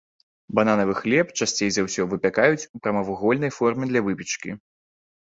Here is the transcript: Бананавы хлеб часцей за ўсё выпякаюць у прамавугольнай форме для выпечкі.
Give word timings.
Бананавы 0.59 0.93
хлеб 0.99 1.33
часцей 1.43 1.69
за 1.75 1.81
ўсё 1.87 2.05
выпякаюць 2.13 2.67
у 2.77 2.81
прамавугольнай 2.87 3.51
форме 3.57 3.85
для 3.91 4.01
выпечкі. 4.07 4.49